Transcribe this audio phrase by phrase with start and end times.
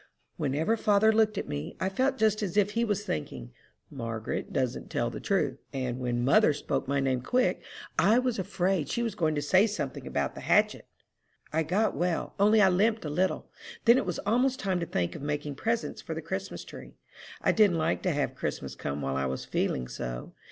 [0.35, 3.51] "Whenever father looked at me, I felt just as if he was thinking,
[3.91, 7.61] 'Margaret doesn't tell the truth;' and when mother spoke my name quick,
[7.99, 10.87] I was afraid she was going to say something about the hatchet."
[11.53, 13.51] "I got well, only I limped a little.
[13.85, 16.95] Then it was almost time to think of making presents for the Christmas tree.
[17.43, 20.33] I didn't like to have Christmas come while I was feeling so.